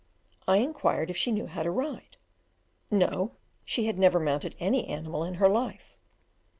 I 0.47 0.57
inquired 0.57 1.11
if 1.11 1.17
she 1.17 1.31
knew 1.31 1.45
how 1.45 1.61
to 1.61 1.69
ride? 1.69 2.17
No; 2.89 3.33
she 3.63 3.85
had 3.85 3.99
never 3.99 4.19
mounted 4.19 4.55
any 4.57 4.87
animal 4.87 5.23
in 5.23 5.35
her 5.35 5.47
life. 5.47 5.95